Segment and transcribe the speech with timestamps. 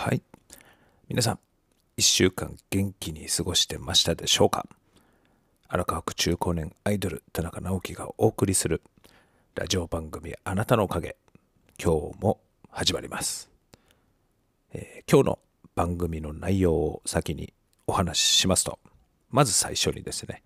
[0.00, 0.22] はい。
[1.08, 1.38] 皆さん、
[1.96, 4.64] 一週間元気に過ごしてましたでしょうか？
[5.66, 8.80] 荒川区中高年アイドル田中直樹がお送りする
[9.56, 11.16] ラジオ番組あなたのおかげ。
[11.82, 12.38] 今日も
[12.70, 13.50] 始まります。
[14.72, 15.38] えー今日の
[15.74, 17.52] 番組の内容を先に
[17.88, 18.78] お話ししますと、
[19.30, 20.44] まず最初にですね、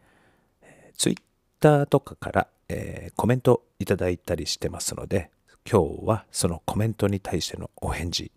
[0.62, 5.30] えー、Twitter とかから、えーコメントいただいたりしてますので、
[5.70, 8.32] 今日はそのコメントに対してのお返事、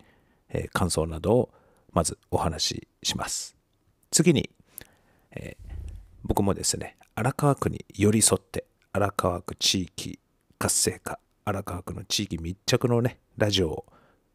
[0.55, 1.49] え感想などを
[1.91, 3.55] まずお話しします。
[4.11, 4.49] 次に、
[5.31, 5.57] え
[6.23, 10.19] 僕もですね、荒川区に寄り添って、荒川区地域
[10.57, 13.85] 活性化、荒川区の地域密着のね、ラジオを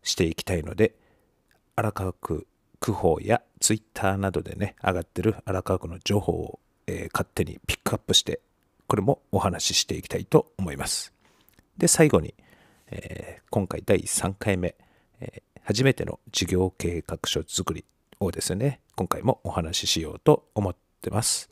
[0.03, 0.95] していきたいので、
[1.75, 2.47] 荒川区
[2.79, 8.41] 区報やツイッターなどでね、上がってる荒川区の情報を、えー勝手にピックアップして、
[8.87, 11.13] これもお話ししていきたいと思います。
[11.77, 12.35] で、最後に、
[12.89, 14.77] えー今回第3回目、
[15.21, 17.85] えー初めての事業計画書作り
[18.19, 21.49] をですね、今回もお話ししようと思ってます。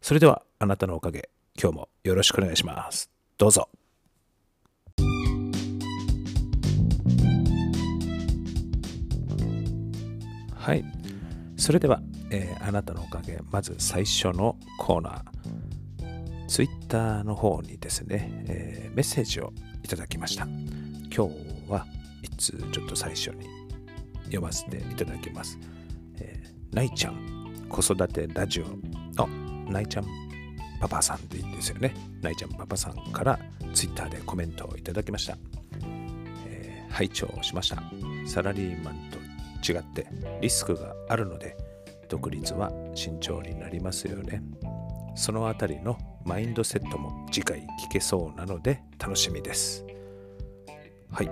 [0.00, 1.28] それでは、あなたのおかげ、
[1.60, 3.10] 今日もよろしくお願いします。
[3.36, 3.68] どうぞ。
[10.54, 10.84] はい。
[11.56, 12.00] それでは、
[12.30, 16.46] えーあなたのおかげ、まず最初のコーナー。
[16.46, 20.44] ツイッターの方にですね、えーメッセージをいただきました。
[20.44, 21.86] 今日は
[22.22, 23.46] いつちょっと最初に
[24.24, 25.58] 読ませていただきます。
[26.20, 28.66] えーないちゃん子育てラジオ
[29.16, 29.26] の
[29.70, 30.06] ないちゃん
[30.80, 31.94] パパさんでいいんですよね。
[32.20, 33.38] ないちゃんパパさんから
[33.72, 35.38] ツイッターでコメントをいただきました。
[36.46, 37.82] えー拝聴しました。
[38.26, 39.18] サラリーマンと
[39.72, 40.06] 違って
[40.40, 41.56] リスクがあるので
[42.08, 44.42] 独立は慎重になりますよね。
[45.14, 49.84] そのあたりのマインドセットも次回聞けそうなので楽しみです。
[51.10, 51.30] はい、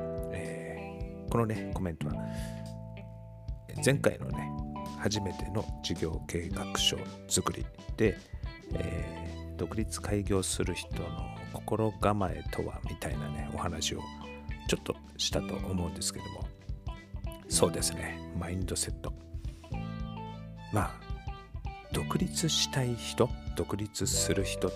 [1.31, 2.15] このね、コメントは
[3.85, 4.51] 前回のね、
[4.99, 6.97] 初めての事業計画書
[7.29, 8.17] 作りで、
[8.75, 11.09] えー独立開業する人の
[11.53, 14.01] 心構えとはみたいなね、お話を
[14.69, 16.47] ちょっとしたと思うんですけども、
[17.49, 19.13] そうですね、マインドセット。
[20.73, 20.91] まあ、
[21.93, 24.73] 独立したい人、独立する人っ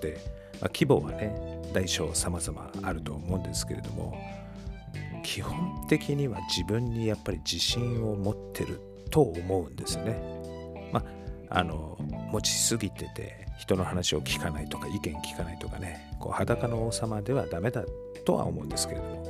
[0.00, 0.18] て、
[0.60, 4.16] まあ、規模はね、大小様々あると思うんですけれども、
[5.22, 10.20] 基本的には自分にやっぱり自信を持ってると思うんですね。
[10.92, 11.00] ま
[11.48, 11.98] あ、あの、
[12.30, 17.84] 持ちすぎてて、人の話を聞かないとか、意見聞かないとかね、こう裸の王様ではダメだ
[18.24, 19.26] とは思うんですけれども、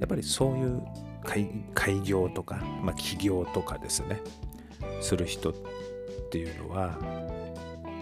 [0.00, 0.82] やっぱりそういう
[1.74, 4.20] 開業とか、まあ、起業とかですね、
[5.00, 5.54] する人っ
[6.30, 6.98] ていうのは、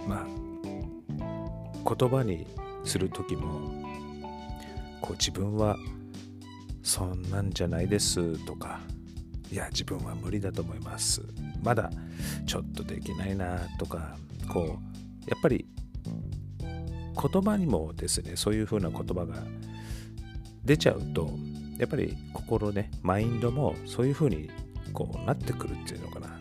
[0.07, 2.47] まあ、言葉に
[2.85, 3.73] する時も、
[5.01, 5.77] こう自分は
[6.83, 8.81] そんなんじゃないですとか、
[9.51, 11.23] いや、自分は無理だと思います。
[11.63, 11.91] まだ
[12.47, 14.17] ちょっとできないなとか、
[14.49, 15.67] こう、やっぱり
[16.61, 19.43] 言葉にもですね、そういうふうな言葉が
[20.65, 21.31] 出ちゃうと、
[21.79, 24.51] やっぱり心ね、マインドもそういうふうに
[24.93, 26.39] こうなってくるっていうのかな。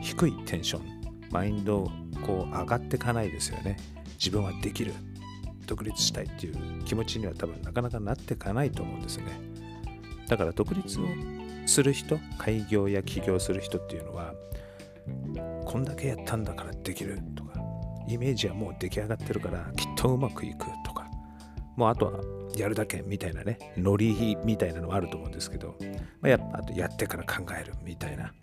[0.00, 0.82] 低いテンション、
[1.30, 1.90] マインド
[2.26, 3.76] こう上がっていかないですよね。
[4.14, 4.92] 自分はできる。
[5.72, 9.40] 独立したいっていう気持ちには多分なかなかなっていかないと思うんですよね。
[10.28, 11.04] だから独立を
[11.64, 14.34] する人、開業や起業する人っていうのは、
[15.64, 17.58] こんだけやったんだからできるとか、
[18.06, 21.06] イメージはもう出来上がってるからきっとうまくいくとか、
[21.76, 22.20] もうあとは
[22.54, 25.74] やるだけみたいなね、ノリみたいなのはあると思うんですけど、
[26.20, 28.34] まあ、やあとやってから考えるみたいな。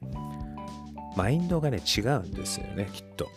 [1.16, 3.30] マインドがね、違うんですよね、きっと。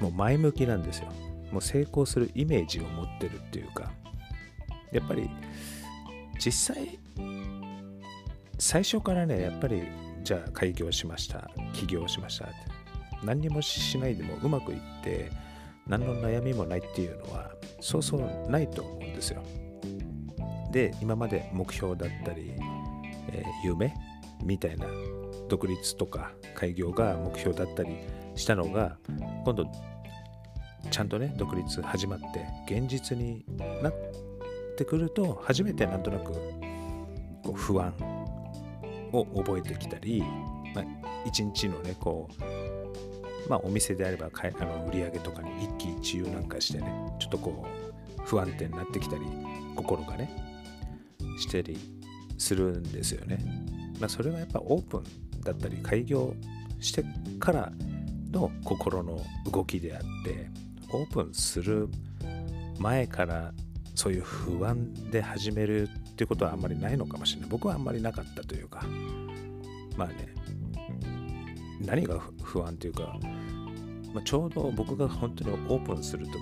[0.00, 1.08] もう前向きなんですよ。
[1.52, 3.92] もう成功するイメージを持ってるっていうか、
[4.90, 5.30] やっぱり
[6.44, 6.98] 実際、
[8.58, 9.82] 最初からね、やっぱり
[10.24, 12.54] じゃあ開業しました、起業しましたって、
[13.24, 15.30] 何にもしないでもうまくいって、
[15.86, 19.42] 何の悩みもないっていうのは、そうそうないと思うんですよ。
[20.72, 22.52] で、今まで目標だったり、
[23.28, 23.94] えー夢
[24.42, 24.86] みたいな
[25.48, 27.96] 独立とか開業が目標だったり
[28.34, 28.96] したのが
[29.44, 29.66] 今度
[30.90, 33.44] ちゃんとね独立始まって現実に
[33.82, 33.94] なっ
[34.76, 36.32] てくると初めてなんとなく
[37.42, 37.92] こう不安
[39.12, 40.22] を覚えてきたり、
[40.74, 40.84] まあ、
[41.26, 42.28] 一日のねこ
[43.46, 47.66] うまあお店であればかいあの売り上げとかに一喜一憂なんかしてねちょっとこ
[48.18, 49.22] う不安定になってきたり
[49.74, 50.30] 心がね
[51.38, 51.78] してり
[52.38, 53.38] するんですよね。
[54.00, 55.04] まあ、それはやっぱオープン
[55.42, 56.34] だったり開業
[56.80, 57.04] して
[57.38, 57.72] から
[58.32, 59.20] の心の
[59.50, 60.50] 動きであって
[60.92, 61.88] オープンする
[62.78, 63.52] 前から
[63.94, 67.50] そういう不安で始めるっていうことはあんまりないのかもしれない。
[67.50, 68.84] 僕はあんまりなかったというか。
[69.96, 70.34] まあね、
[71.80, 73.18] 何が不安というか、
[74.14, 76.40] まあ、ちょうど僕が本当にオープンする時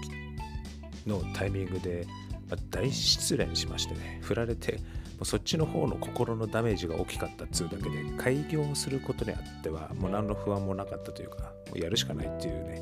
[1.06, 2.06] のタイミングで、
[2.48, 4.78] まあ、大失恋しましてね、振られて、も
[5.22, 12.74] うそっちの方の心のダメージが大きかったっつうだけで、開業することにあっては、もう何の不安もなかったというか、もうやるしかないっていうね、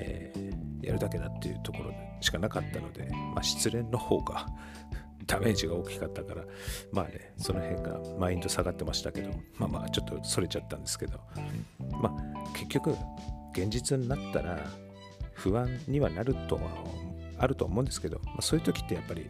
[0.00, 4.46] えー、やるだけだっていうところしかなかったので、まあ、失恋の方が
[5.26, 6.44] ダメージが大きかったから、
[6.90, 11.20] まあね、その辺がマインド下がってましたけど、まあまあ、ちょっとそれちゃったんですけど、
[12.00, 12.96] まあ、結局、
[13.52, 14.58] 現実になったら
[15.34, 16.62] 不安にはなるとは
[17.36, 19.28] あると思うんですけど、まあ、そういう時ってやっぱり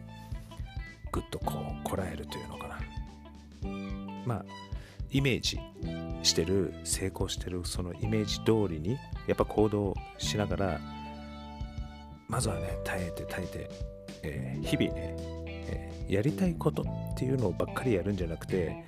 [1.11, 2.79] ぐっとこうこらえるというのかな。
[4.25, 4.45] まあ
[5.11, 5.59] イメージ
[6.21, 8.97] してる成功してるそのイメージ通りに
[9.27, 10.81] やっぱ行動しながら
[12.29, 13.69] まずはね耐えて耐えて、
[14.21, 15.15] えー、日々ね、
[15.47, 16.85] えー、やりたいことっ
[17.17, 18.85] ていうのばっかりやるんじゃなくて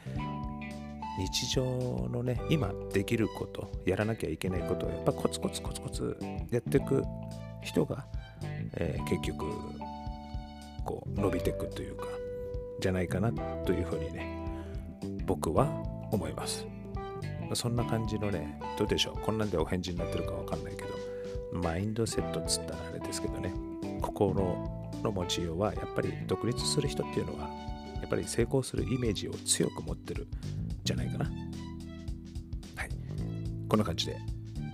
[1.17, 1.65] 日常
[2.09, 6.17] のね今できることやらなきゃいけないことをやっぱコツコツコツコツ
[6.51, 7.03] やっていく
[7.63, 8.05] 人が、
[8.77, 9.45] えー、結局
[10.85, 12.05] こう伸びていくというか
[12.79, 13.31] じゃないかな
[13.65, 14.37] というふうにね
[15.25, 15.65] 僕は
[16.11, 16.65] 思います。
[17.53, 19.19] そんな感じのねどうでしょう？
[19.19, 21.00] こんなんでお返事になってるかわかんないけど。
[21.51, 23.53] マインドセットっつったらあれですけどね
[24.01, 24.33] 心
[25.03, 27.49] の持ちようはやっぱり独立する人っていうのは
[28.01, 30.27] やっぱり成功するイメージを強く持ってる
[30.83, 31.25] じゃないかな。
[31.25, 32.89] はい。
[33.69, 34.17] こんな感じで、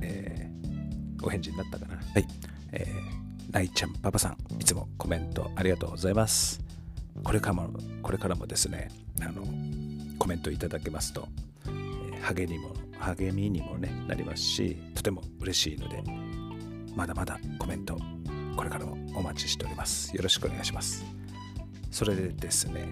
[0.02, 1.96] えー、お返事になったかな。
[1.98, 2.28] はい。
[2.72, 6.62] えー、ないちゃんパパさん、いつもコメントありがとうございます。
[7.24, 7.70] これからも、
[8.02, 8.90] これからもですね、
[9.22, 9.44] あの、
[10.18, 11.28] コメントいただけますと、
[12.14, 16.04] え、励みにも、励みにも、ね、なりますし、とても嬉しいので、
[16.98, 17.98] まだまだコメント、
[18.58, 20.14] これからもお待ちしております。
[20.14, 21.06] よろしくお願いします。
[21.92, 22.90] それでですね、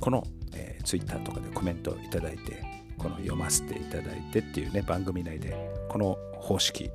[0.00, 0.24] この
[0.54, 2.64] えー、Twitter とかでコメントいただいて、
[2.98, 5.56] この読ませていただいてっていうね、番組内で、
[5.88, 6.90] この方式、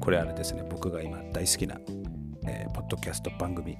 [0.00, 1.78] これあれですね、僕が今大好きな、
[2.46, 3.76] えー、ポッドキャスト番組、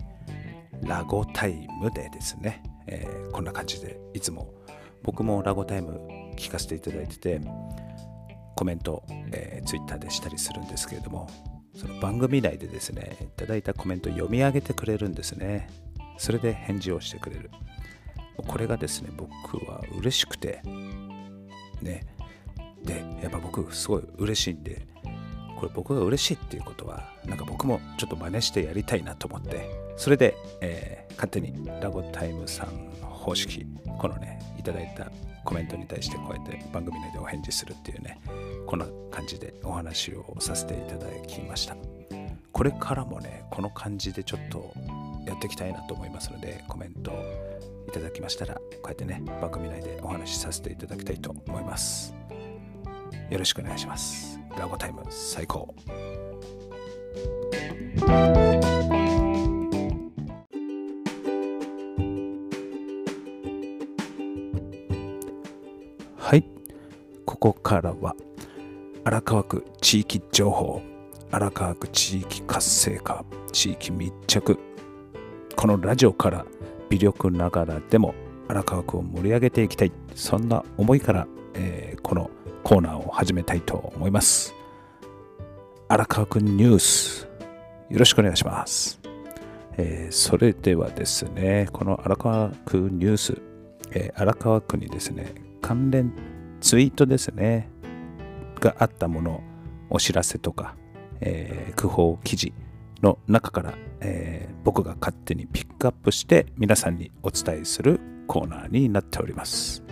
[0.82, 4.52] ラゴタイムでですね、えー、こんな感じで、いつも
[5.02, 6.00] 僕もラゴタイム
[6.36, 7.40] 聞かせていただいてて、
[8.54, 9.02] コメント、
[9.32, 11.26] えー、Twitter でしたりするんですけれども、
[11.74, 15.68] その番組内でですね、いただいたコメントを読み上げてくれるんですね。
[16.18, 17.50] それで返事をしてくれる。
[18.36, 20.60] これがですね、僕は嬉しくて、
[21.80, 22.06] ね、
[22.84, 24.86] で、やっぱ僕すごい嬉しいんで、
[25.58, 32.68] これ僕が嬉しいっていうことは、なんか僕もちょっと真似してやりたいなと思って、それで、えー、勝手にラゴタイムさん
[33.00, 33.64] 方式、
[33.98, 35.10] このね、いただいた
[35.44, 38.20] コメントに対してこうやって番組内でお返事するっていうね、
[38.66, 41.76] こんな感じでお話をさせていただきました。
[42.52, 44.72] これからもね、この感じでちょっと
[45.26, 47.12] やっていきたいなと思いますので、コメント
[47.88, 52.14] いただきましたら、こうやってね、番組内でお話しさせていただきたいと思います。
[53.30, 54.38] よろしくお願いします。
[54.58, 55.74] ラゴタイム最高。
[67.24, 68.14] ここからは
[69.04, 70.82] 荒川区地域情報、
[71.30, 74.58] 荒川区地域活性化、地域密着、
[75.56, 76.46] このラジオから
[76.88, 78.14] 微力ながらでも
[78.48, 82.30] 荒川区を盛り上げていきたいそんな思いから、えー、この
[82.62, 84.54] コーナーを始めたいと思います。
[85.92, 87.28] 荒川区ニュース
[87.90, 88.98] よろしくお願いします、
[89.76, 93.42] えー、それではですねこの荒川区ニュース、
[93.90, 96.14] えー、荒川区にですね関連
[96.62, 97.68] ツイートですね
[98.60, 99.42] があったもの
[99.90, 100.74] お知らせとか、
[101.20, 102.54] えー、区報記事
[103.02, 109.82] の中から、えー、僕が勝手にピックアップして皆さんにお伝えするコーナーになっております。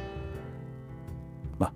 [1.59, 1.73] まあ、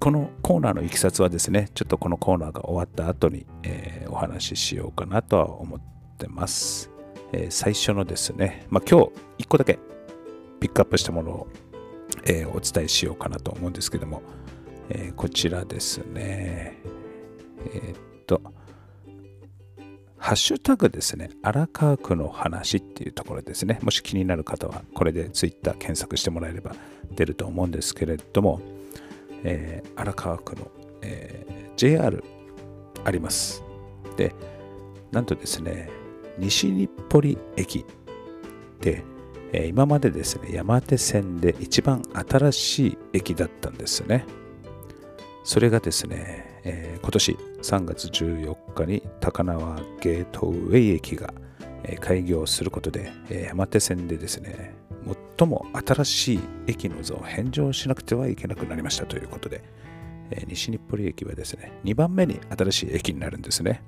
[0.00, 5.80] このコーナーのいきさつはですね、ちょっとこのコーナーが終わった後に、えー、お話ししようかなとは思っ
[6.18, 6.90] てます。
[7.32, 9.00] えー、最初のですね、まあ、今
[9.38, 9.78] 日1個だけ
[10.60, 11.48] ピックアップしたものを、
[12.24, 14.22] えー、お伝えしようかなと思うんですけども、
[14.90, 16.78] えこちらですね。
[17.74, 18.40] えっと、
[20.16, 23.78] ハッシュタグですね、荒川区の話っていうところですね。
[23.82, 26.74] もし気になる方は、これで Twitter 検索してもらえれば
[27.14, 28.60] 出ると思うんですけれども、
[29.44, 30.70] えー、荒川区の、
[31.02, 32.22] えー、JR
[33.04, 33.62] あります。
[34.16, 34.34] で、
[35.12, 35.88] なんとですね、
[36.38, 37.84] 西日暮里駅
[38.80, 39.04] で、
[39.52, 44.26] え、今までですね、山手線で一番新しい駅だったんですね。
[45.44, 51.32] それがですね、えー、今年3月14日に高輪ゲートウェイ駅が、
[51.84, 54.74] え、開業することで、え、山手線でですね、
[55.38, 59.62] 最も新しい駅の図を返上しなくてはいけなくなりましたということで、
[60.30, 63.82] え、西日暮里駅はですね、2番目に新しい駅になるんですね。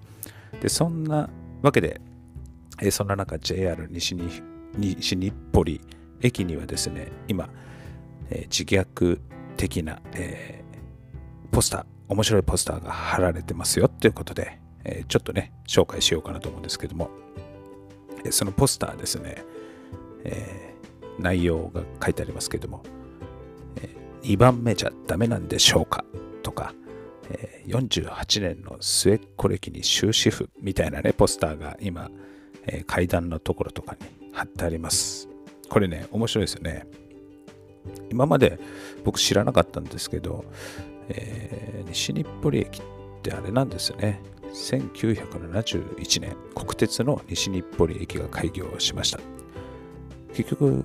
[0.62, 1.28] で、そんな
[1.60, 2.00] わけで、
[2.80, 4.30] え、そんな中 JR 西に
[4.76, 5.84] 西日暮里
[6.22, 7.48] 駅にはですね、今、
[8.30, 9.20] え、自虐
[9.56, 17.10] 的な、えー、ポスター、面白いポスターが貼られてますよということで、えー、ちょっとね、紹介しようかなと思うんですけども、
[18.24, 19.44] えそのポスターですね、
[20.24, 20.74] え
[21.18, 22.82] 内容が書いてありますけども、
[23.76, 23.88] え
[24.22, 26.04] 2番目じゃダメなんでしょうか
[26.42, 26.74] とか、
[27.30, 32.10] え48年の末っ子歴に終止符みたいなね、ポスターが今、
[32.66, 35.28] え階段のところとかに貼ってあります。
[35.68, 36.86] これね、面白いですよね。
[38.10, 38.58] 今まで
[39.04, 40.44] 僕知らなかったんですけど、
[41.08, 42.84] えー、西日暮里駅っ
[43.22, 44.20] てあれなんですよね。
[44.52, 49.20] 1971年、国鉄の西日暮里駅が開業しました。
[50.34, 50.82] 結局、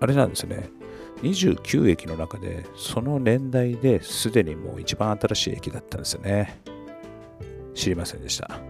[0.00, 0.70] あれなんですね。
[1.22, 6.60] 29駅の中で、その年代ですでにもう一番新しい駅だったんですよね。
[7.74, 8.69] 知りませんでした。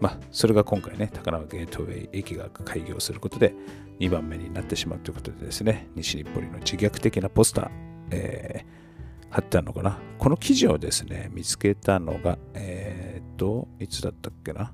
[0.00, 3.54] まあ、それが今回ね、高輪ゲートウェイ駅が開業することで
[4.00, 7.70] 2番目になってしまうということでですね、西日暮里の自虐的なポスター、
[8.10, 9.98] えー、貼ってあるのかな。
[10.18, 14.72] この記事をですね、見つけたのが、えー、っと、いつだったっけな。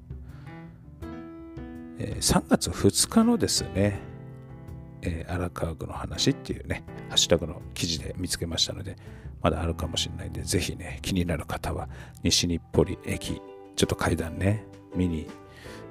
[1.99, 3.99] えー、3月2日のですね、
[5.03, 8.97] えー、荒川区の話っていうね、ハッシュタグの記事で見つけましたので、
[9.43, 11.89] まだあるかもしれないんで、ぜひね、気になる方は、
[12.23, 13.41] 西日暮里駅、
[13.75, 14.65] ちょっと階段ね、
[14.95, 15.27] 見に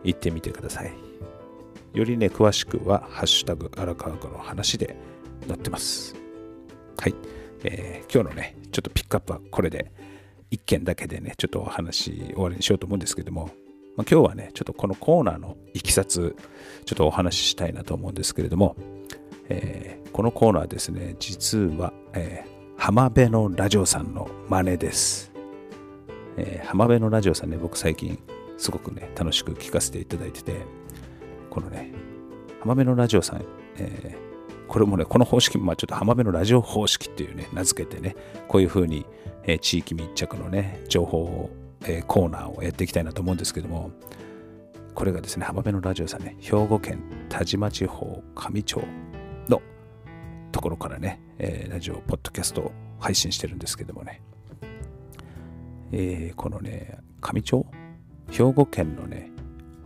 [0.03, 0.93] 行ってみてください。
[1.93, 4.95] よりね、詳しくは、ハッシュタグ荒川区の話で
[5.47, 6.15] 載ってます。
[6.97, 7.15] はい。
[7.63, 9.91] えー、今日のね、ちょっとピックアップはこれで、
[10.51, 13.49] 1件だけでね、ちょっとお話終わりにしようと思うんですけども、
[13.95, 16.35] まあ、今日はね、ちょっとこのコーナーのいきさつ、
[16.85, 18.75] ちょっとお話ししたいなと思うんですけれども、
[19.49, 25.31] えー、このコーナーですね、実は、えー、浜辺のラジオさんの真似です。
[26.37, 28.19] えー、浜辺のラジオさんね、僕最近
[28.57, 30.61] すごくね、楽しく聞かせていただいてて、
[31.49, 31.91] このね、
[32.61, 33.45] 浜辺のラジオさん、
[33.77, 38.15] えー、これもね、この方式も、まあ、ちょっと浜辺のラジオ方式っていうね、名付けてね、
[38.47, 39.05] こういうふうに、
[39.43, 41.49] えー、地域密着のね、情報を、
[41.83, 43.91] えー、コーナーをやっていきたいなと思うんですけども、
[44.93, 48.81] これがですね、浜辺のラジオさんね、兵庫県田島地方上町
[49.49, 49.61] の
[50.51, 54.21] ところからね、えー、ラジオ、ポッドキャストを配信してるんですけどもね、
[55.91, 57.65] えー、このね、上町
[58.29, 59.31] 兵庫県のね、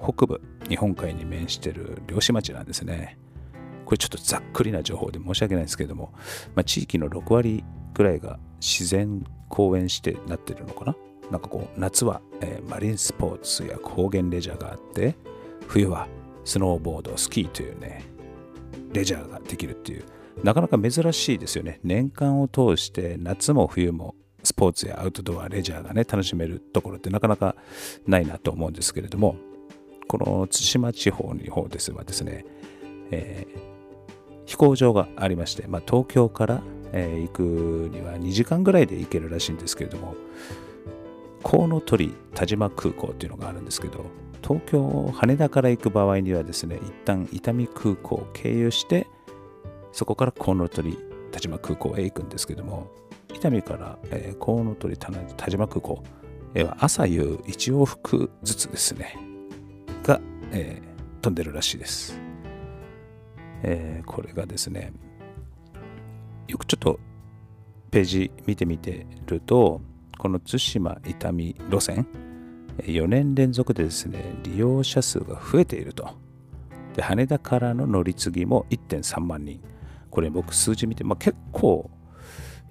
[0.02, 3.18] 北部、日本海に面してる漁師町なんですね。
[3.86, 6.14] これちょっとざっくりな情報で申し訳ないんですけども、
[6.56, 10.96] まあ、地域の6割ぐらいが自然公園してなってるのかな？
[11.32, 15.16] なんかこう、夏は、えー、マリンスポーツや高原レジャーがあって、
[15.68, 16.08] 冬は
[16.46, 18.04] スノーボード、スキーというね、
[18.94, 20.06] レジャーができるっていう、
[20.44, 21.80] なかなか珍しいですよね。
[21.84, 24.16] 年間を通して夏も冬も
[24.50, 27.56] スポーツやアウトドア、レジャーがね、楽しめるところってなかなか
[28.08, 29.36] ないなと思うんですけれども、
[30.08, 32.46] この対馬地方の方ですはですね、
[33.12, 33.60] えー、
[34.48, 36.64] 飛行場がありまして、まあ、東京から、
[36.94, 37.42] えー、行く
[37.94, 40.16] には2時間ぐらいで行けるらしいんですけれども、
[41.44, 44.04] コウノトリ田島空港っていうのがあるんですけど、
[44.42, 49.06] 東京、羽田から行く場合にはですね、一旦伊丹空港を経由して、
[49.92, 50.98] そこからコウノトリ
[51.32, 52.90] 田島空港へ行くんですけども、
[53.34, 55.12] 伊丹から、えー、コウノトリ田
[55.50, 56.04] 島空港
[56.54, 59.16] へは朝夕1往復ずつですね、
[60.04, 60.20] が、
[60.52, 62.20] えー、飛んでるらしいです。
[63.64, 64.94] えー、これがですね、
[66.48, 67.00] よくちょっと
[67.92, 69.82] ページ見てみてると、
[70.18, 72.08] この対馬伊丹路線、
[72.80, 76.10] 4年連続でですね、利用者数が増えていると。
[76.96, 79.62] で、羽田からの乗り継ぎも1.3万人。
[80.10, 81.90] これ僕数字見て、まあ、結構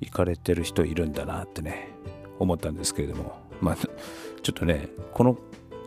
[0.01, 1.89] 行かれてる人いるんだなってね、
[2.39, 3.77] 思ったんですけれども、まあ、
[4.43, 5.37] ちょっとね、この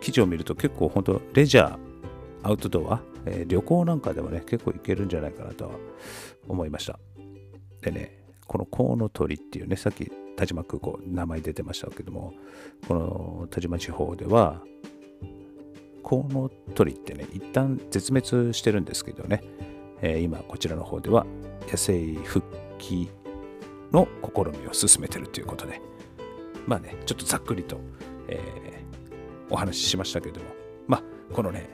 [0.02, 1.78] 記事を見ると結構本当、レジャー、
[2.44, 5.72] アウトドア、えー、旅行なんかでもね、結構行けるんじゃないかなとは
[6.48, 7.00] 思いました。
[7.82, 12.34] でね、このコウノトリっていうね、さっき田島空港、名前出てましたけども、
[12.88, 14.62] この田島地方では、
[16.04, 19.44] コウノトリってね、一旦絶滅してるんですけどね、
[20.02, 21.26] えー、今こちらの方では
[21.70, 22.46] 野生復
[22.80, 23.08] 帰
[23.92, 25.82] の試みを進めてるということで、
[26.68, 27.80] まあね、ちょっとざっくりと、
[28.28, 30.48] えー、お話ししましたけれども、
[30.88, 31.70] まあ、このね、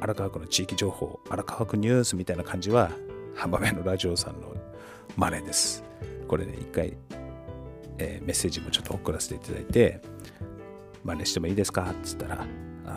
[0.00, 2.90] 荒川区の地域情報、荒川区ニュースみたいな感じは、
[3.34, 4.54] 浜辺のラジオさんの
[5.16, 5.84] 真似です。
[6.26, 6.96] これね、一回、
[7.98, 10.00] えー、メッセージもちょっと送らせていただいて、
[11.04, 11.82] 真似してもいいですか？
[11.82, 12.44] って言ったら、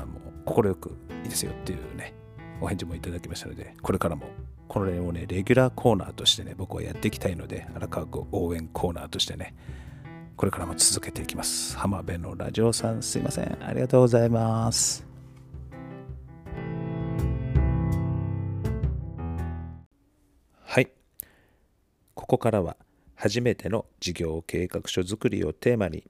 [0.06, 2.14] もう快くいいですよっていうね、
[2.62, 4.28] お返事もいただきましたので、これからも
[4.74, 9.54] これをね、レギュラーコーナーとしてね、僕はやっていきたいので、荒川区応援コーナーとしてね、
[10.36, 11.78] これからも続けていきます。
[11.78, 13.58] 浜辺のラジオさん、すいません。
[13.64, 15.06] ありがとうございます。
[20.64, 20.90] はい。
[22.16, 22.76] ここからは、
[23.14, 26.04] 初めての事業計画書作りをテーマに、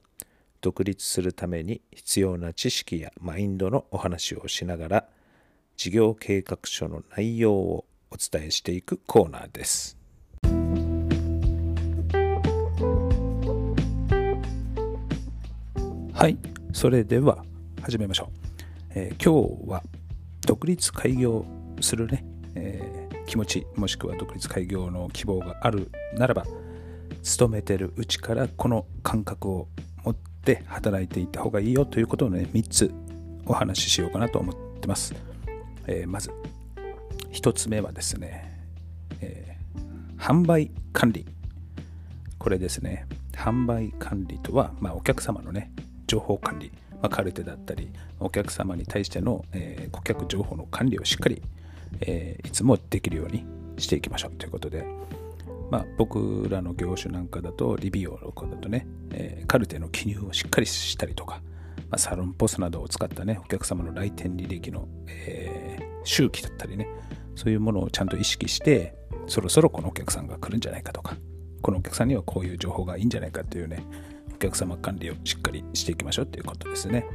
[0.62, 5.08] 独立するために必要な知識やマインドのお話をしながら、
[5.76, 9.98] 事業計画書の内容をお伝えしていくコーナーです。
[16.12, 16.38] はい、
[16.72, 17.44] それでは
[17.82, 18.52] 始めましょう。
[18.94, 19.82] えー、今日は
[20.46, 21.44] 独立開業
[21.80, 26.44] するね、えー、気持ちもしくは独立開業の希望があるならば
[27.24, 29.66] 勤めてるうちからこの感覚を
[30.04, 32.94] 持って働いていった方がいいよということをね3つ
[33.44, 35.12] お話ししようかなと思ってます。
[35.88, 36.30] えー、まず
[37.34, 38.58] 1つ目はですね、
[39.20, 41.26] えー、販売管理。
[42.38, 45.72] これですね販売管理とは、まあ、お客様のね
[46.06, 51.42] 情報管理、まあ、カルテだったりお客様に対しての、えー、顧客情報の管理をしっかり、
[52.02, 53.44] えー、いつもできるように
[53.78, 54.32] していきましょう。
[54.32, 54.84] ということで、
[55.70, 61.40] まあ、僕らの業種なんかだとリビオの子だとね、えー、カルテの記入をしっかりしたりとか、
[61.90, 66.86] まあ、サロンポスなどを使ったねお客様の来店履歴の、えー、周期だったりね
[67.34, 68.94] そういうものをちゃんと意識して
[69.26, 71.16] そろそろこのお客さんが来るんじゃないかとか
[71.62, 73.84] このお客さんにはこういう情報がいいんじゃないかっていうね
[74.34, 77.06] お客様管理をしっかりしていきましょうっていうことですね。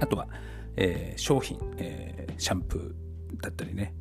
[0.00, 0.28] あとは、
[0.76, 3.94] えー、商品、えー、シャンプーだったりね。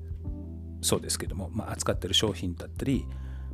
[0.82, 3.06] そうですけども、まあ、扱ってる商品だったり、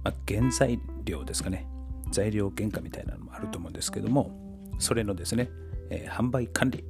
[0.03, 1.67] まあ、原材料ですかね。
[2.11, 4.31] 材料原価みたいなのもあると思うんですけども
[4.77, 5.49] それのですね、
[5.89, 6.83] えー、販売管理、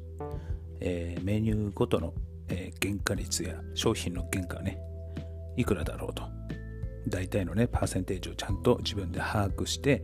[0.82, 2.14] えメニューごとの
[2.50, 4.80] えー、原価率や商品の原価ね、
[5.58, 6.24] いくらだろうと。
[7.08, 10.04] 大体のね、パーセンテージをちゃんと自分で把握して、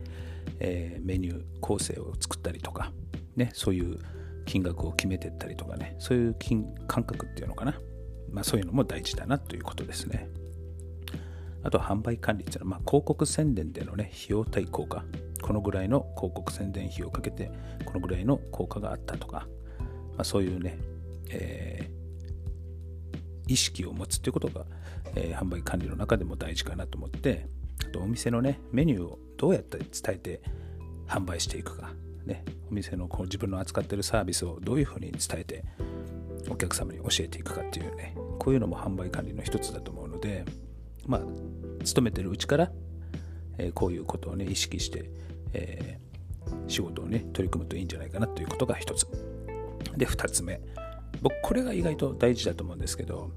[0.58, 2.92] えー、メニュー構成を作ったりとか、
[3.36, 3.98] ね、そういう
[4.44, 7.74] 金額を決めてったりとかね、そういう金感覚っていうのかな。
[8.30, 10.28] まあそういうのも大事だなということですね。
[11.62, 15.04] あと販売管理っていうのは、まあ、広告宣伝でのね、費用対効果。
[15.42, 17.50] このぐらいの広告宣伝費をかけて、
[17.84, 19.46] このぐらいの効果があったとか、
[20.16, 20.78] まあ、そういうね、
[21.30, 21.89] え
[23.50, 24.64] 意識を持つっていうことが、
[25.16, 27.46] えー、販売管理の中でも大事かなと思って
[27.84, 30.40] あとお店のねメニューをどうやって伝えて
[31.08, 31.90] 販売していくか、
[32.24, 35.64] ね、お店のこう自分の扱ってるサービスをどういうふうに伝えて
[36.48, 40.44] お客様に教えていくかっていうねこういうのも販売管理の一つだと思うので
[41.06, 41.20] まあ
[41.84, 42.70] 勤めてるうちから、
[43.58, 45.10] えー、こういうことをね意識して、
[45.54, 49.08] えー、仕事をね取り組むといいんじゃないかなということが一つ。
[49.96, 50.60] で二つ目。
[51.22, 53.30] 僕これが意外と大事だと思うんですけど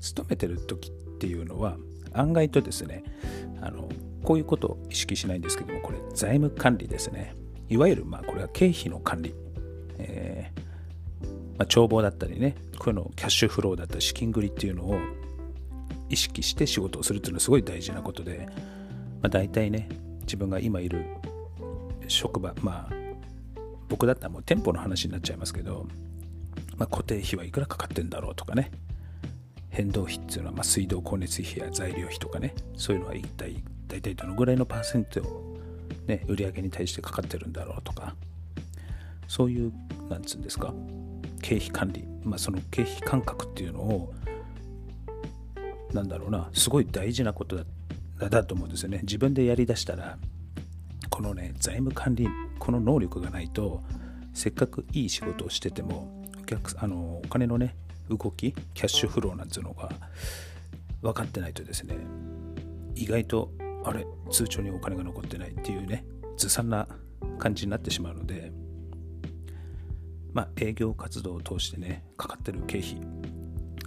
[0.00, 1.76] 勤めてる時っていうのは
[2.12, 3.04] 案外とですね
[3.60, 3.88] あの
[4.24, 7.34] こういうことを意識しないんですけどもこれ財務管理ですね。
[7.68, 9.34] いわゆるまあこれは経費の管理、
[9.98, 14.98] えー、まあ、帳簿だったりねこういうのキャッシュフローだったり資金繰りっていうのを
[16.08, 18.48] 意識して仕事をするっていうのはすごい大事なことで、
[19.22, 19.88] まあ、大体ね
[20.22, 21.06] 自分が今いる
[22.08, 22.94] 職場まあ
[23.88, 25.86] 僕だったらもう店舗の話になっちゃいますけど
[26.80, 28.70] まあ、固定費はいくらかかってんだろうとかね。
[29.68, 32.54] 変動費っていうのは、ま、水道光熱費や材料費とかね。
[32.74, 35.58] そういうのは一体大体どのぐらいのパーセントを、
[36.06, 38.16] ね、売上に対してかかってるんだろうとか。
[39.28, 39.72] そういう
[40.08, 40.72] なんつうんですか。
[41.42, 44.14] 経費管理、まあ、その経費感覚っていうのを
[45.92, 46.48] なんだろうな。
[46.54, 47.56] すごい大事なこと
[48.18, 49.00] だだと思うんですよね。
[49.02, 50.16] 自分でやりだしたら
[51.10, 52.26] このね財務管理
[52.58, 53.82] この能力がないと
[54.32, 56.19] せっかくいい仕事をしてても
[56.50, 57.76] 客あのお金のね
[58.08, 59.90] 動きキャッシュフローなんていうのが
[61.02, 61.96] 分かってないとですね
[62.96, 63.50] 意外と
[63.84, 66.04] あれ通帳にお金が残ってないっていうね
[66.36, 66.86] ずさんな
[67.38, 68.52] 感じになってしまうので
[70.32, 73.00] まあ営業活動を通してねかかってる経費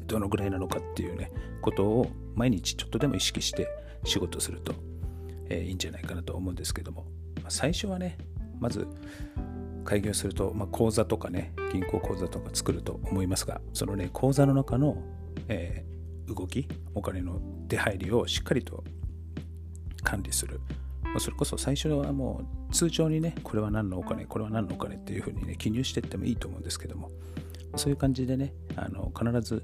[0.08, 3.68] どのぐらいなのかっていうねことを毎日ちょっとでも意識して
[4.04, 4.74] 仕事すると、
[5.50, 7.06] えー、いいんじゃないかなと思うんですけども、
[7.44, 8.18] ま、最初はね
[8.60, 8.88] まず
[9.84, 14.98] 開業すると、まあ、口座とかね銀行口座とか作ると思いますがそのね口座の中の、
[15.48, 18.84] えー、動きお金の出入りをしっかりと
[20.04, 20.60] 管理する
[21.20, 27.12] それこそ最初はもう通帳にねこれは何のお金これは何のお金っていうふうにね記入していってもいいと思うんですけども
[27.76, 29.64] そういう感じでねあの必ず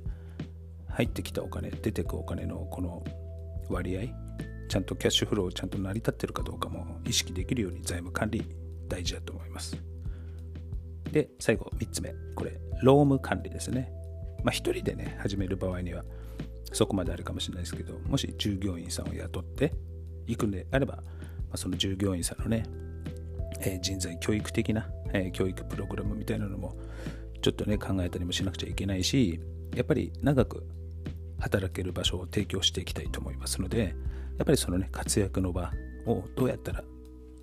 [0.90, 3.04] 入ってきたお金出てくお金のこの
[3.70, 4.02] 割合
[4.68, 8.44] ちゃんとキャッシュフローちゃんと成り立ってるかどうかも意識できるように財務管理
[8.88, 9.89] 大事だと思います。
[11.12, 12.14] で、最後3つ目。
[12.36, 13.92] これ、ローム管理ですね。
[14.44, 16.04] まあ、1人でね、始める場合には、
[16.72, 19.74] そこまであるかもしれないですけど、もし従業員さんを雇って
[20.28, 21.04] いくんであれば、ま
[21.54, 22.64] あ、その従業員さんのね、
[23.62, 26.78] えー、人材教育的な、えー、教育プログラムみたいなのも
[27.42, 29.40] ちょっとね考えたりもしなくちゃいけないし
[29.76, 30.66] やっぱり長く
[31.40, 33.96] 働ける場所を提供していきたいと思いますので
[34.38, 35.72] やっぱりそのね活躍の場
[36.06, 36.84] をどうやったら、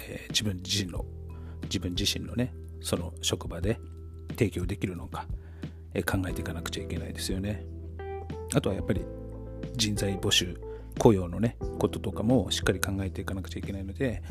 [0.01, 1.05] えー、自分自身の
[1.65, 2.55] 自分自身のね
[2.87, 3.81] その職場で
[4.31, 5.27] 提供できるのか、
[5.93, 7.67] え、考えていかなくちゃいけないですよね。
[8.55, 9.05] あとはやっぱり
[9.75, 10.57] 人材募集
[11.01, 14.23] 雇用のねこととかもしっかり考えていかなくちゃいけないので、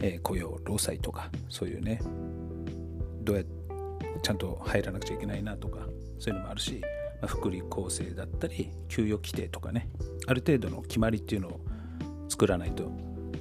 [0.00, 2.00] えー、雇用労災とかそういうね
[3.22, 3.60] どうやって
[4.22, 5.80] ちゃんと入らなくちゃいけないなとか
[6.20, 6.80] そういうのもあるし、
[7.20, 9.88] まあ、福利厚生だったり給与規定とかね
[10.28, 11.60] ある程度の決まりっていうのを
[12.28, 12.90] 作らないと、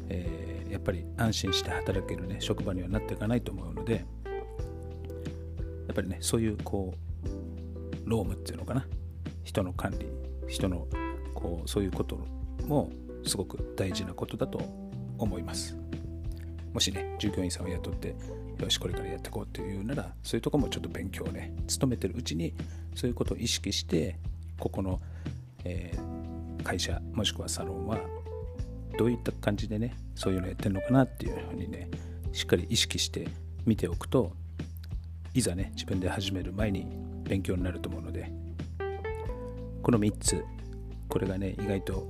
[0.09, 4.05] えー、やっぱり安心して働けるね職場にはなっていかないと思うので
[5.89, 6.93] やっぱりねそういうこ
[7.25, 8.85] う労務っていうのかな。
[9.43, 10.05] 人の管理
[10.47, 10.87] 人の
[11.33, 12.19] こうそういうこと
[12.67, 12.91] も
[13.25, 14.61] すごく大事なことだと
[15.17, 15.75] 思います。
[16.71, 18.15] もしね従業員さんを雇って
[18.59, 22.53] よしこれからやっていこうっていうならそういうとこもちょっと勉強をね勤めてるうちに
[22.93, 24.19] そういうことを意識して
[24.59, 25.01] ここの、
[25.63, 27.97] えー、会社もしくはサロンは
[28.99, 31.89] どういった感じでねそういうのやってるのかなっていうふうにね
[32.33, 33.27] しっかり意識して
[33.65, 34.33] 見ておくと
[35.39, 36.85] いざね自分で始める前に
[37.23, 38.31] 勉強になると思うので
[39.81, 40.43] この3つ
[41.07, 42.07] これがね意外と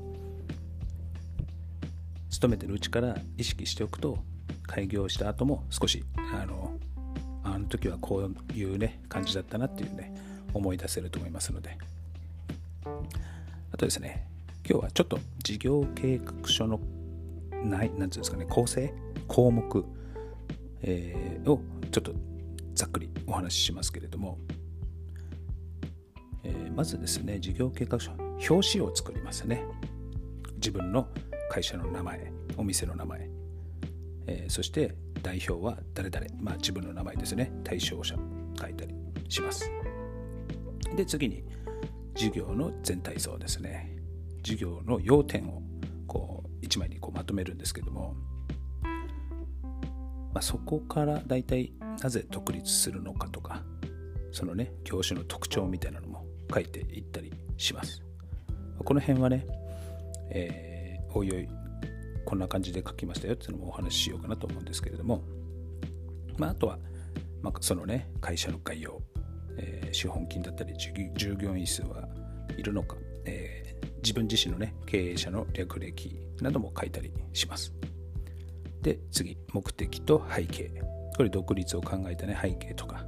[2.31, 4.17] 勤めてるうちから意識しておくと
[4.63, 6.71] 開業した後も少しあの
[7.43, 10.13] あの時はこういうね感じだったなっていうね
[10.53, 11.77] 思い出せると思いますので。
[13.71, 14.25] あとですね
[14.67, 16.79] 今日はちょっと事業計画書の
[17.63, 18.91] ない何ていうんですかね構成
[19.27, 19.85] 項目、
[20.81, 21.61] えー、を
[21.91, 22.13] ちょっと
[22.79, 24.37] ざっくりお話ししますけれども、
[26.45, 29.65] えー、まずですね事業計画書表紙を作りますね。
[30.55, 31.09] 自分の
[31.51, 33.29] 会社の名前お店の名前。
[34.27, 37.51] えー、そして代表は誰々、まあ、自分の名前ですね。
[37.65, 38.15] 対象者
[38.57, 38.95] 書いたり
[39.27, 39.69] します。
[40.95, 41.43] で次に
[42.15, 43.93] 授業の全体像ですね。
[44.41, 45.61] 授業の要点を
[46.07, 48.15] こう1枚にこうまとめるんですけども、
[48.81, 53.63] まあ、そこから大体なぜ独立するのかとか
[54.31, 58.01] そのね教師の特徴みたいなのも書いていったりします。
[58.83, 59.45] この辺はね、
[60.29, 61.47] えー、おいおい
[62.25, 65.21] こんな感じで書きましたよっていうのもお話ししようかなと思うんですけれども、
[66.37, 66.79] まあ、あとは、
[67.41, 69.01] まあ、そのね会社の概要、
[69.57, 72.07] えー、資本金だったり従業員数は
[72.57, 77.73] いるのか、えー、自分自身のね経営者の略歴なども書いたりします。
[78.81, 80.98] で次目的と背景。
[81.19, 83.03] これ独立を考えたね背景とか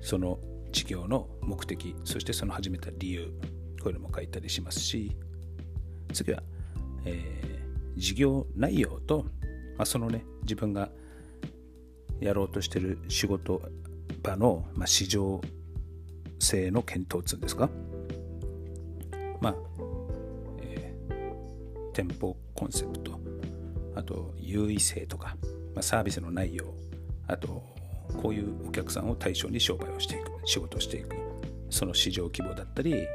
[0.00, 0.38] その
[0.72, 3.26] 事業の目的そしてその始めた理由
[3.80, 5.16] こういうのも書いたりしますし
[6.12, 6.42] 次は、
[7.06, 7.56] えー
[7.96, 9.24] 事業内容と、
[9.76, 10.90] まあ、そのね自分が
[12.20, 13.62] やろうとしてる仕事
[14.22, 15.40] 場の、まあ、市場
[16.38, 17.70] 性の検討っつうんですか
[19.40, 19.54] まあ、
[20.60, 23.18] えー、店舗コンセプト
[23.94, 25.36] あと優位性とか、
[25.74, 26.74] まあ、サービスの内容
[27.26, 27.64] あと
[28.20, 31.16] こういうお客さんを対象に商売をしていく仕事をしていく
[31.70, 33.06] その市場規模だったり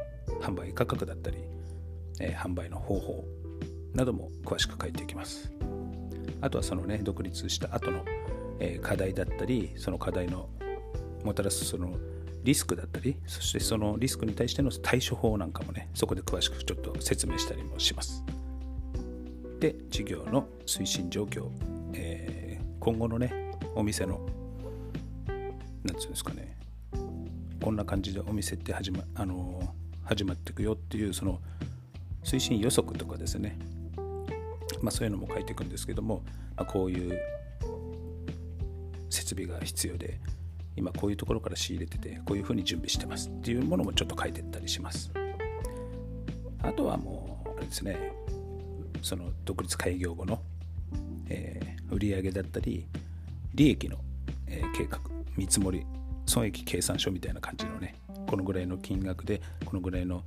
[0.42, 1.38] 販売価格だったり、
[2.20, 3.26] えー、販売の方法
[3.94, 5.52] なども詳しく書いていきます。
[6.42, 8.04] あとはそのね、独立した後の、
[8.60, 10.50] え課題だったり、その課題の
[11.24, 11.98] もたらすその
[12.44, 18.24] リスクだったり、そしてそのリスクに対しての対処法なんかもね、そこで詳しくちょっと説明したりもします。
[19.60, 21.50] で、事業の推進状況、
[21.94, 23.41] えー、今後のね、
[23.76, 24.20] お店の、
[25.84, 26.58] なんつうんですかね、
[27.62, 31.40] こんな感じでお店って始ま,、あの始まっていくよっていう、その
[32.24, 33.58] 推進予測とかですね、
[34.82, 36.24] まあ、そういうのも書いていくんですけども、
[36.56, 37.20] まあ、こういう
[39.10, 40.20] 設備が必要で
[40.76, 45.12] 今こういうところから仕入れててこういうふうに準備してますっていうものもちょっと書いてったりします。
[46.64, 47.98] あとはもうあれですね。
[49.02, 50.40] その独立開業後の、
[51.28, 52.88] えー、売上だったり
[53.54, 53.98] 利益の、
[54.48, 55.00] え、計画
[55.38, 55.86] 見積もり
[56.26, 57.96] 損益計算書みたいな感じのね
[58.28, 60.24] このぐらいの金額でこのぐらいの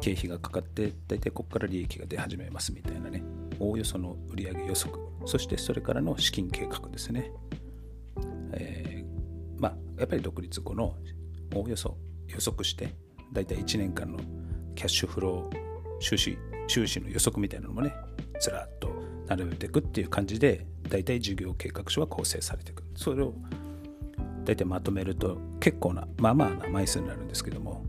[0.00, 3.22] 経費がかかって大体ここから利益が出始めますみたいなね
[3.58, 4.98] おおよその売上予測。
[5.26, 7.32] そしてそれからの資金計画ですね、
[8.52, 10.94] えー、まあやっぱり独立後の
[11.54, 11.96] おおよそ
[12.28, 12.94] 予測して
[13.32, 14.18] 大体1年間の
[14.74, 17.94] キャッシュフロー収支収支の予測みたいなのもね
[18.40, 18.90] ずらっと
[19.26, 23.34] 並べていくっていう感じで大体事業計画書は構成されていくそれを
[24.44, 27.84] 大体まとめると結構なまあまあな枚数になるんですけども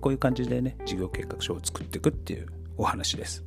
[0.00, 3.44] こういう感じでね、事業計画書を作っていくっていうお話です。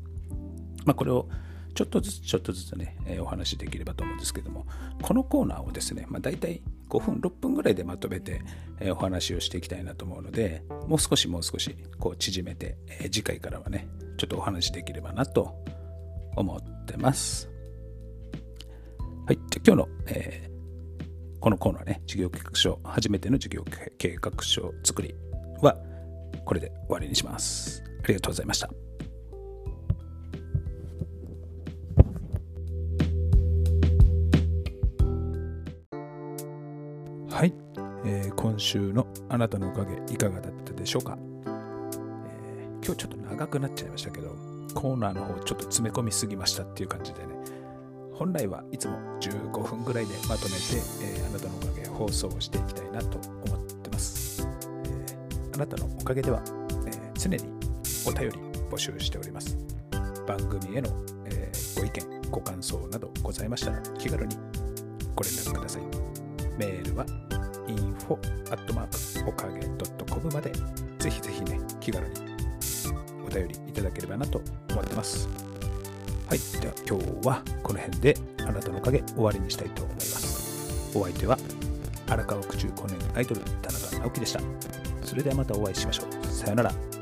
[0.85, 1.27] まあ、これを
[1.73, 4.67] ちょっとずつちょっとずつね、えー、お話しできればと思うんですけども、
[5.01, 8.41] このコーナーをですね、まあ、大体5分、6分ぐらいでまとめて、
[8.79, 13.87] えー、お話をしていきたいなと思うので、もう少しもう少しこう縮めて、えー、次回からはね、
[14.17, 15.55] ちょっとお話しできればなと
[16.35, 17.52] 思ってます。
[19.25, 23.63] はい、じゃ今日の、えー、このコーナーね、事業計画書、初めての事業
[23.97, 25.15] 計画書作り
[25.61, 25.77] は、
[26.43, 27.81] これで終わりにします。
[28.03, 28.69] ありがとうございました。
[37.29, 37.53] はい、
[38.03, 44.35] えー、今週のあなたのおかげいかがだったでしょうか、えー、今日ちょっと長くなっちゃいましたけど
[44.75, 47.62] コーナーの方ちょっと詰め込みすぎましたっていう感じでね
[48.15, 54.47] 本来はいつも15分ぐらいでまとめて、えー、あなたのおかげ放送をしていきたいなと思ってます、
[54.85, 55.17] え
[55.55, 56.41] あなたのおかげでは、
[56.87, 57.37] え常に
[58.05, 58.37] お便り
[58.69, 59.57] 募集しております。
[60.27, 60.89] 番組への、
[61.25, 64.35] えご意見ご感想などございましたら気軽に
[65.15, 65.81] ご連絡ください。
[66.57, 67.05] メールは
[67.67, 68.13] info
[68.51, 69.65] アットマークおかげ
[70.11, 70.51] .com まで
[70.99, 72.13] ぜひぜひね気軽に
[73.25, 75.52] お便りいただければなと思ってます。
[76.33, 80.97] はいでは今日はこの辺であなたのおかげ終わりにしたいと思います。
[80.97, 81.37] お相手は
[82.09, 84.39] 荒川区中高年アイドル田中直樹でした。
[85.03, 86.25] それではまたお会いしましょう。
[86.25, 86.92] さよなら。